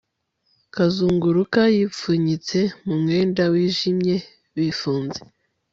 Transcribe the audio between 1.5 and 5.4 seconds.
bipfunyitse mu mwenda wijimye bifunze